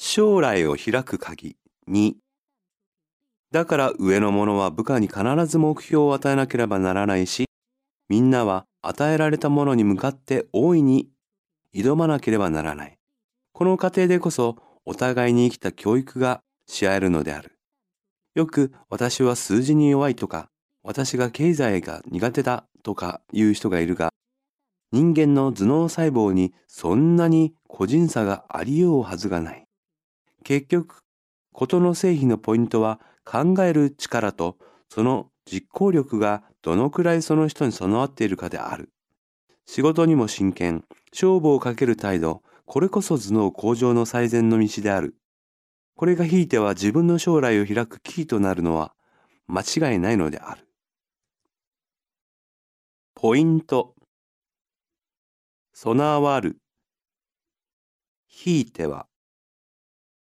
[0.00, 1.56] 将来を開く鍵
[1.90, 2.14] 2
[3.50, 7.46] だから上の者は部下に必ず目標を与えなければならないし、
[8.08, 11.08] みんなは与えられたものに向かって大いに
[11.74, 12.96] 挑まなければならない。
[13.52, 17.58] この過程でこそお互いに生きた教育がし合えるのである。
[18.36, 20.48] よく私は数字に弱いとか、
[20.84, 24.10] 私が経済が苦手だとか言う人がいるが、
[24.92, 29.67] 人間の頭脳細胞にそんなに個人差がありようはずがない。
[30.44, 31.02] 結局、
[31.52, 34.56] 事の成否のポイントは考える力と
[34.88, 38.90] その実行力がどのくらいその人に備わっているかである。
[39.66, 45.16] 仕事にも真剣、勝負をかける態度、これこそ頭脳向上の最善の道である。
[45.94, 48.94] これがひいては自分の将来を開くキーとなるのは
[49.46, 50.68] 間違いないのである。
[53.14, 53.94] ポイント。
[55.72, 56.58] 備わる。
[58.26, 59.06] ひいては。